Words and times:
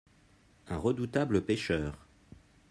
Un 0.71 0.79
redoutable 0.79 1.41
pêcheur. 1.45 2.07